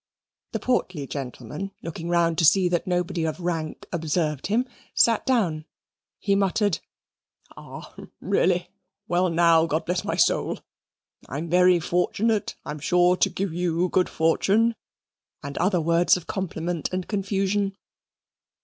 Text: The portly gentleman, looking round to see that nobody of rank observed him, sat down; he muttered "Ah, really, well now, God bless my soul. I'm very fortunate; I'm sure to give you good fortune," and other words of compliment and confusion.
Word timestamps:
The 0.53 0.59
portly 0.59 1.05
gentleman, 1.05 1.73
looking 1.83 2.09
round 2.09 2.39
to 2.39 2.43
see 2.45 2.67
that 2.69 2.87
nobody 2.87 3.23
of 3.23 3.39
rank 3.39 3.85
observed 3.93 4.47
him, 4.47 4.65
sat 4.95 5.27
down; 5.27 5.65
he 6.17 6.33
muttered 6.33 6.79
"Ah, 7.55 7.95
really, 8.19 8.71
well 9.07 9.29
now, 9.29 9.67
God 9.67 9.85
bless 9.85 10.03
my 10.03 10.15
soul. 10.15 10.59
I'm 11.29 11.51
very 11.51 11.79
fortunate; 11.79 12.55
I'm 12.65 12.79
sure 12.79 13.15
to 13.17 13.29
give 13.29 13.53
you 13.53 13.89
good 13.89 14.09
fortune," 14.09 14.73
and 15.43 15.55
other 15.59 15.79
words 15.79 16.17
of 16.17 16.25
compliment 16.25 16.89
and 16.91 17.07
confusion. 17.07 17.77